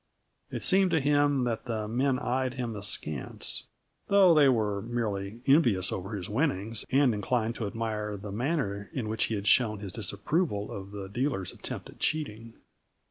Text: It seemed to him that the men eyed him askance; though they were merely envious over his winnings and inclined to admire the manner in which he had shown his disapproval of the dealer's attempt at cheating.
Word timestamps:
It 0.49 0.63
seemed 0.63 0.89
to 0.89 0.99
him 0.99 1.43
that 1.43 1.65
the 1.65 1.87
men 1.87 2.17
eyed 2.17 2.55
him 2.55 2.75
askance; 2.75 3.65
though 4.07 4.33
they 4.33 4.49
were 4.49 4.81
merely 4.81 5.41
envious 5.45 5.91
over 5.91 6.15
his 6.15 6.27
winnings 6.27 6.87
and 6.89 7.13
inclined 7.13 7.53
to 7.57 7.67
admire 7.67 8.17
the 8.17 8.31
manner 8.31 8.89
in 8.93 9.09
which 9.09 9.25
he 9.25 9.35
had 9.35 9.45
shown 9.45 9.77
his 9.77 9.91
disapproval 9.93 10.71
of 10.71 10.89
the 10.89 11.07
dealer's 11.07 11.53
attempt 11.53 11.87
at 11.87 11.99
cheating. 11.99 12.53